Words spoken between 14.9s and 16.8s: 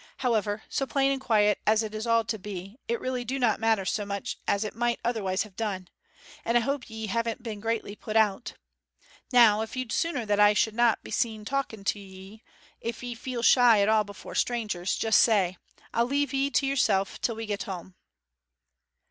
just say. I'll leave 'ee to